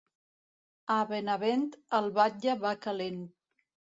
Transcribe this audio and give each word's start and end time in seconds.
A 0.93 0.97
Benavent, 1.09 1.67
el 1.99 2.09
batlle 2.17 2.57
va 2.65 2.75
calent. 2.87 3.23